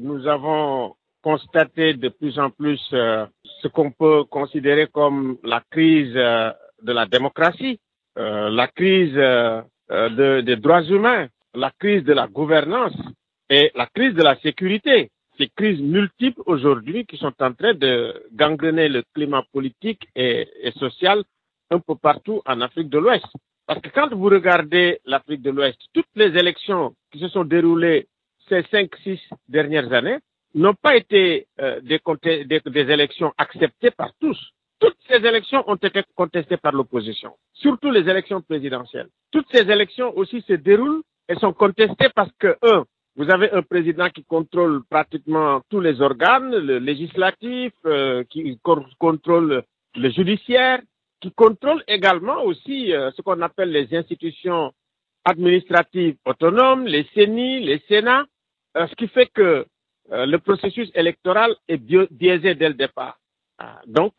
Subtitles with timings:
[0.00, 3.26] nous avons constaté de plus en plus euh,
[3.62, 6.50] ce qu'on peut considérer comme la crise euh,
[6.82, 7.78] de la démocratie,
[8.18, 12.96] euh, la crise de, des droits humains, la crise de la gouvernance
[13.50, 15.10] et la crise de la sécurité.
[15.38, 20.46] Ces crises multiples aujourd'hui qui sont en train de gangrener le climat politique et
[20.78, 21.22] social
[21.70, 23.26] un peu partout en Afrique de l'Ouest.
[23.66, 28.08] Parce que quand vous regardez l'Afrique de l'Ouest, toutes les élections qui se sont déroulées
[28.50, 30.18] ces cinq, six dernières années
[30.54, 32.00] n'ont pas été euh, des,
[32.44, 34.38] des, des, élections acceptées par tous.
[34.80, 39.08] Toutes ces élections ont été contestées par l'opposition, surtout les élections présidentielles.
[39.30, 42.84] Toutes ces élections aussi se déroulent et sont contestées parce que, un,
[43.16, 48.58] vous avez un président qui contrôle pratiquement tous les organes, le législatif, euh, qui
[48.98, 49.62] contrôle
[49.94, 50.80] le judiciaire,
[51.20, 54.72] qui contrôle également aussi euh, ce qu'on appelle les institutions
[55.24, 58.24] administratives autonomes, les CENI, les Sénats,
[58.76, 59.66] ce qui fait que
[60.12, 63.18] euh, le processus électoral est biaisé dès le départ.
[63.58, 64.14] Ah, donc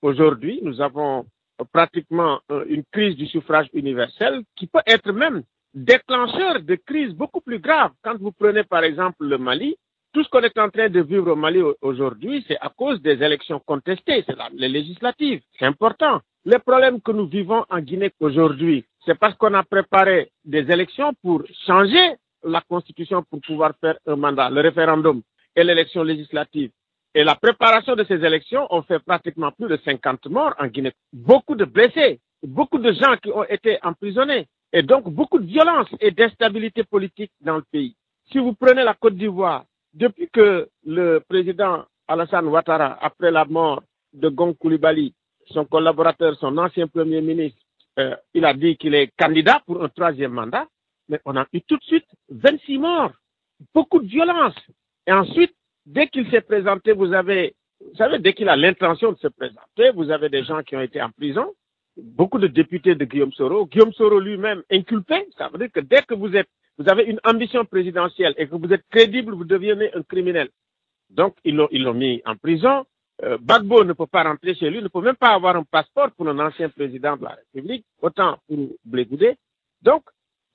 [0.00, 1.26] aujourd'hui, nous avons
[1.70, 5.42] pratiquement une crise du suffrage universel qui peut être même
[5.74, 7.92] déclencheur de crises beaucoup plus graves.
[8.02, 9.76] Quand vous prenez par exemple le Mali,
[10.14, 13.22] tout ce qu'on est en train de vivre au Mali aujourd'hui, c'est à cause des
[13.22, 15.42] élections contestées, c'est les législatives.
[15.58, 16.20] C'est important.
[16.44, 21.12] Les problèmes que nous vivons en Guinée aujourd'hui, c'est parce qu'on a préparé des élections
[21.22, 22.14] pour changer
[22.44, 25.22] la constitution pour pouvoir faire un mandat, le référendum
[25.56, 26.70] et l'élection législative.
[27.14, 30.92] Et la préparation de ces élections ont fait pratiquement plus de 50 morts en Guinée.
[31.12, 34.46] Beaucoup de blessés, beaucoup de gens qui ont été emprisonnés.
[34.72, 37.94] Et donc beaucoup de violence et d'instabilité politique dans le pays.
[38.32, 43.82] Si vous prenez la Côte d'Ivoire, depuis que le président Alassane Ouattara, après la mort
[44.12, 45.14] de Gong Koulibaly,
[45.52, 47.60] son collaborateur, son ancien premier ministre,
[48.00, 50.66] euh, il a dit qu'il est candidat pour un troisième mandat,
[51.08, 53.12] mais on a eu tout de suite 26 morts,
[53.74, 54.54] beaucoup de violence.
[55.06, 55.54] Et ensuite,
[55.86, 59.90] dès qu'il s'est présenté, vous avez, vous savez, dès qu'il a l'intention de se présenter,
[59.94, 61.54] vous avez des gens qui ont été en prison,
[61.96, 66.02] beaucoup de députés de Guillaume Soro, Guillaume Soro lui-même inculpé, ça veut dire que dès
[66.02, 66.48] que vous êtes
[66.78, 70.48] vous avez une ambition présidentielle et que vous êtes crédible, vous devenez un criminel.
[71.10, 72.84] Donc, ils l'ont, ils l'ont mis en prison.
[73.22, 76.10] Euh, Bagbo ne peut pas rentrer chez lui, ne peut même pas avoir un passeport
[76.12, 79.36] pour un ancien président de la République, autant pour Blégoudé.
[79.82, 80.02] Donc,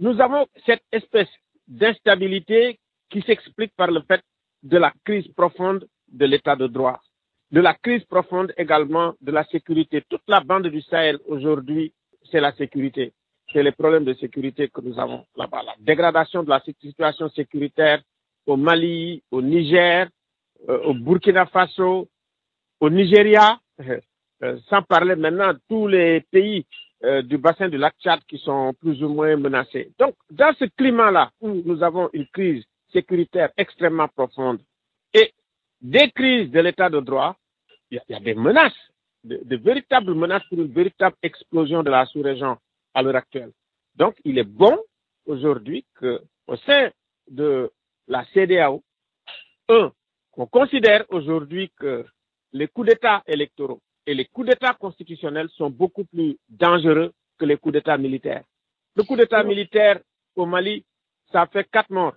[0.00, 1.28] nous avons cette espèce
[1.66, 2.78] d'instabilité
[3.10, 4.22] qui s'explique par le fait
[4.62, 7.00] de la crise profonde de l'état de droit,
[7.50, 10.02] de la crise profonde également de la sécurité.
[10.08, 11.92] Toute la bande du Sahel aujourd'hui,
[12.30, 13.12] c'est la sécurité
[13.52, 15.62] c'est les problèmes de sécurité que nous avons là-bas.
[15.62, 18.02] La dégradation de la situation sécuritaire
[18.46, 20.08] au Mali, au Niger,
[20.68, 22.08] euh, au Burkina Faso,
[22.80, 23.58] au Nigeria,
[24.42, 26.66] euh, sans parler maintenant de tous les pays
[27.04, 29.92] euh, du bassin du lac Tchad qui sont plus ou moins menacés.
[29.98, 34.60] Donc, dans ce climat-là, où nous avons une crise sécuritaire extrêmement profonde
[35.14, 35.32] et
[35.80, 37.36] des crises de l'état de droit,
[37.90, 38.72] il y, a des menaces,
[39.24, 42.58] de véritables menaces pour une véritable explosion de la sous-région
[42.94, 43.52] à l'heure actuelle.
[43.94, 44.78] Donc, il est bon
[45.26, 46.90] aujourd'hui qu'au sein
[47.30, 47.70] de
[48.08, 48.82] la CDAO,
[49.68, 49.92] un,
[50.32, 52.04] qu'on considère aujourd'hui que
[52.52, 57.58] les coups d'État électoraux et les coups d'État constitutionnels sont beaucoup plus dangereux que les
[57.58, 58.42] coups d'État militaires.
[58.96, 60.00] Le coup d'État militaire
[60.34, 60.86] au Mali,
[61.30, 62.16] ça fait quatre morts.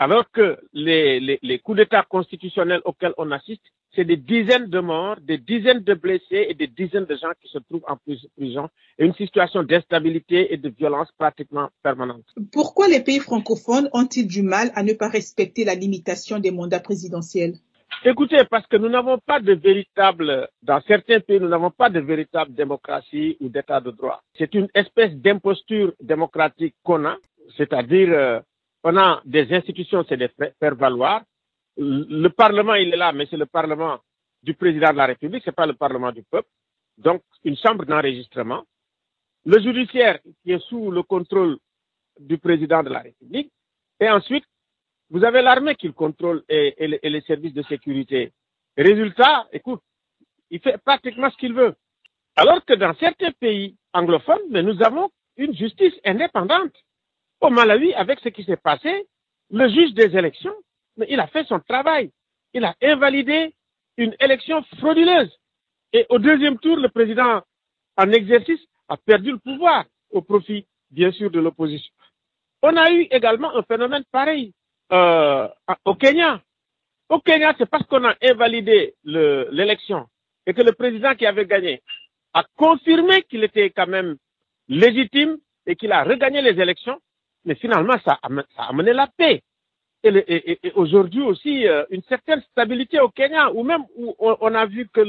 [0.00, 3.62] Alors que les, les, les coups d'État constitutionnels auxquels on assiste,
[3.94, 7.48] c'est des dizaines de morts, des dizaines de blessés et des dizaines de gens qui
[7.48, 8.68] se trouvent en prison
[8.98, 12.24] et une situation d'instabilité et de violence pratiquement permanente.
[12.50, 16.80] Pourquoi les pays francophones ont-ils du mal à ne pas respecter la limitation des mandats
[16.80, 17.54] présidentiels?
[18.02, 22.00] Écoutez, parce que nous n'avons pas de véritable, dans certains pays, nous n'avons pas de
[22.00, 24.22] véritable démocratie ou d'état de droit.
[24.38, 27.16] C'est une espèce d'imposture démocratique qu'on a,
[27.58, 28.40] c'est-à-dire euh,
[28.84, 31.22] on a des institutions, c'est des faire valoir,
[31.76, 33.98] le Parlement, il est là, mais c'est le Parlement
[34.42, 36.48] du président de la République, c'est pas le Parlement du peuple.
[36.96, 38.64] Donc, une chambre d'enregistrement.
[39.44, 41.58] Le judiciaire qui est sous le contrôle
[42.18, 43.50] du président de la République.
[44.00, 44.44] Et ensuite,
[45.10, 48.32] vous avez l'armée qui le contrôle et, les services de sécurité.
[48.76, 49.82] Résultat, écoute,
[50.50, 51.74] il fait pratiquement ce qu'il veut.
[52.36, 56.74] Alors que dans certains pays anglophones, mais nous avons une justice indépendante.
[57.40, 59.06] Au Malawi, avec ce qui s'est passé,
[59.50, 60.54] le juge des élections
[61.00, 62.12] mais il a fait son travail.
[62.52, 63.54] Il a invalidé
[63.96, 65.34] une élection frauduleuse.
[65.92, 67.42] Et au deuxième tour, le président
[67.96, 71.92] en exercice a perdu le pouvoir au profit, bien sûr, de l'opposition.
[72.62, 74.52] On a eu également un phénomène pareil
[74.92, 75.48] euh,
[75.84, 76.40] au Kenya.
[77.08, 80.06] Au Kenya, c'est parce qu'on a invalidé l'élection
[80.46, 81.82] et que le président qui avait gagné
[82.32, 84.16] a confirmé qu'il était quand même
[84.68, 86.98] légitime et qu'il a regagné les élections,
[87.44, 89.42] mais finalement, ça a, ça a amené la paix
[90.02, 94.66] et, aujourd'hui aussi euh, une certaine stabilité au Kenya, où même où on, on a
[94.66, 95.00] vu que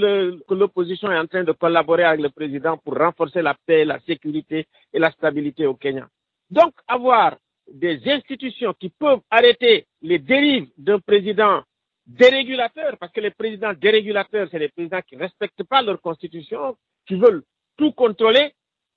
[0.53, 4.67] l'opposition est en train de collaborer avec le président pour renforcer la paix, la sécurité
[4.93, 6.07] et la stabilité au Kenya.
[6.49, 7.37] Donc, avoir
[7.73, 11.61] des institutions qui peuvent arrêter les dérives d'un président
[12.05, 16.75] dérégulateur, parce que les présidents dérégulateurs, c'est les présidents qui ne respectent pas leur constitution,
[17.07, 17.43] qui veulent
[17.77, 18.53] tout contrôler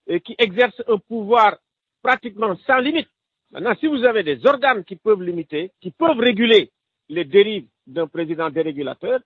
[0.07, 1.57] et qui exercent un pouvoir
[2.03, 3.09] pratiquement sans limite.
[3.53, 6.71] Maintenant, si vous avez des organes qui peuvent limiter, qui peuvent réguler
[7.09, 9.21] les dérives d'un président dérégulateur,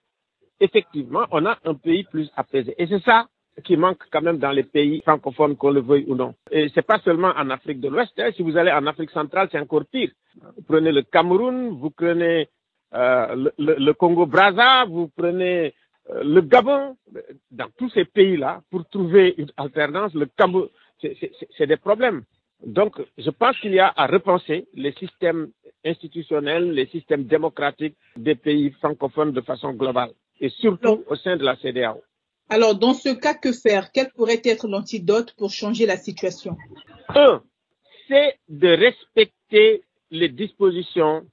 [0.61, 2.75] effectivement, on a un pays plus apaisé.
[2.79, 3.29] Et c'est ça
[3.65, 6.35] qui manque quand même dans les pays francophones, qu'on le veuille ou non.
[6.51, 8.13] Et c'est pas seulement en Afrique de l'Ouest.
[8.19, 8.31] Hein.
[8.37, 10.11] Si vous allez en Afrique centrale, c'est encore pire.
[10.57, 12.49] Vous prenez le Cameroun, vous prenez
[12.95, 15.75] euh, le, le, le Congo-Brazza, vous prenez
[16.11, 16.97] euh, le Gabon.
[17.51, 20.69] Dans tous ces pays-là, pour trouver une alternance, le Cameroun,
[21.01, 22.23] c'est des problèmes.
[22.65, 25.49] Donc, je pense qu'il y a à repenser les systèmes
[25.85, 31.45] institutionnels, les systèmes démocratiques des pays francophones de façon globale, et surtout au sein de
[31.45, 32.03] la CDAO.
[32.49, 33.93] Alors, dans ce cas, que faire?
[33.93, 36.57] Quel pourrait être l'antidote pour changer la situation?
[37.09, 37.43] Un,
[38.09, 41.27] c'est de respecter les dispositions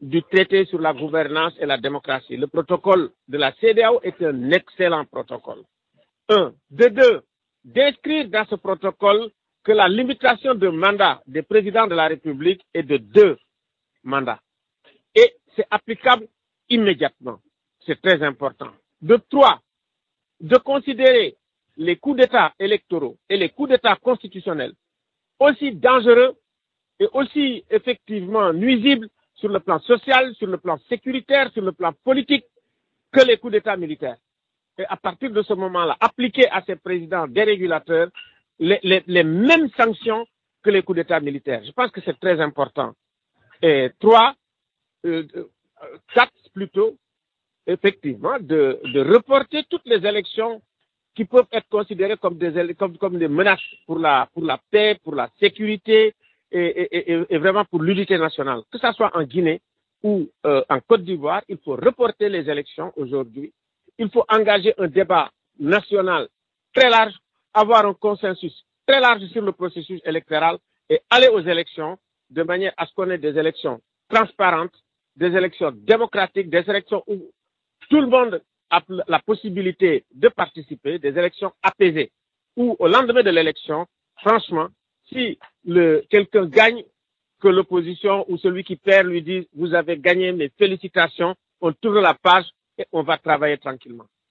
[0.00, 2.36] du traité sur la gouvernance et la démocratie.
[2.36, 5.62] Le protocole de la CDAO est un excellent protocole.
[6.28, 6.52] Un.
[6.70, 7.22] De deux,
[7.64, 9.30] d'inscrire dans ce protocole
[9.64, 13.38] que la limitation de mandat des présidents de la République est de deux
[14.02, 14.40] mandats.
[15.14, 16.26] Et c'est applicable
[16.68, 17.38] immédiatement.
[17.86, 18.70] C'est très important.
[19.00, 19.60] De trois,
[20.42, 21.36] de considérer
[21.76, 24.74] les coups d'État électoraux et les coups d'État constitutionnels
[25.38, 26.36] aussi dangereux
[27.00, 31.92] et aussi effectivement nuisibles sur le plan social, sur le plan sécuritaire, sur le plan
[32.04, 32.44] politique
[33.10, 34.18] que les coups d'État militaires.
[34.78, 38.08] Et à partir de ce moment-là, appliquer à ces présidents dérégulateurs
[38.58, 40.26] les, les, les mêmes sanctions
[40.62, 41.62] que les coups d'État militaires.
[41.64, 42.92] Je pense que c'est très important.
[43.60, 44.34] Et trois,
[45.04, 45.24] euh,
[46.14, 46.96] quatre plutôt,
[47.66, 50.62] effectivement, de, de, reporter toutes les élections
[51.14, 54.98] qui peuvent être considérées comme des, comme, comme des menaces pour la, pour la paix,
[55.02, 56.14] pour la sécurité
[56.50, 58.62] et, et, et vraiment pour l'unité nationale.
[58.70, 59.60] Que ce soit en Guinée
[60.02, 63.52] ou euh, en Côte d'Ivoire, il faut reporter les élections aujourd'hui.
[63.98, 66.28] Il faut engager un débat national
[66.74, 67.14] très large
[67.54, 70.58] avoir un consensus très large sur le processus électoral
[70.88, 71.98] et aller aux élections
[72.30, 74.74] de manière à ce qu'on ait des élections transparentes,
[75.16, 77.30] des élections démocratiques, des élections où
[77.92, 82.10] tout le monde a la possibilité de participer, des élections apaisées,
[82.56, 83.86] où au lendemain de l'élection,
[84.16, 84.68] franchement,
[85.12, 85.38] si
[86.08, 86.82] quelqu'un gagne,
[87.38, 92.00] que l'opposition ou celui qui perd lui dise vous avez gagné mes félicitations, on tourne
[92.00, 92.46] la page
[92.78, 94.06] et on va travailler tranquillement.